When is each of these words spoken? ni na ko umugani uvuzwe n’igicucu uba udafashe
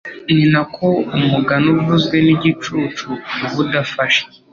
ni 0.35 0.43
na 0.53 0.61
ko 0.75 0.87
umugani 1.17 1.67
uvuzwe 1.75 2.15
n’igicucu 2.25 3.07
uba 3.43 3.49
udafashe 3.63 4.23